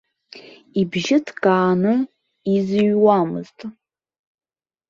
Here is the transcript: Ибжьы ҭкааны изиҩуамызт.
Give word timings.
Ибжьы 0.79 1.17
ҭкааны 1.25 1.93
изиҩуамызт. 2.53 3.57